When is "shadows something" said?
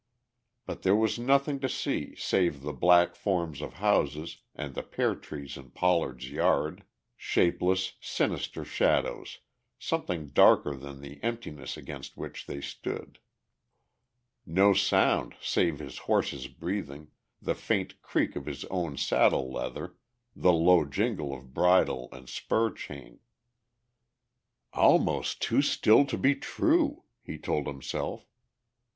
8.65-10.29